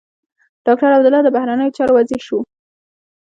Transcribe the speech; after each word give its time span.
ډاکټر 0.65 0.89
عبدالله 0.95 1.21
د 1.23 1.29
بهرنيو 1.35 1.75
چارو 1.77 1.93
وزیر 1.97 2.21
شو. 2.27 2.39